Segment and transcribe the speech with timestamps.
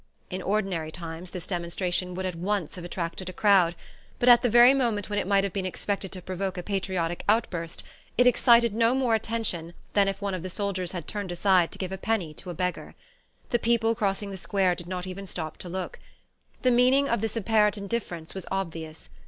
[0.31, 3.75] In ordinary times this demonstration would at once have attracted a crowd;
[4.17, 7.23] but at the very moment when it might have been expected to provoke a patriotic
[7.29, 7.83] outburst
[8.17, 11.77] it excited no more attention than if one of the soldiers had turned aside to
[11.77, 12.95] give a penny to a beggar.
[13.51, 15.99] The people crossing the square did not even stop to look.
[16.63, 19.07] The meaning of this apparent indifference was obvious.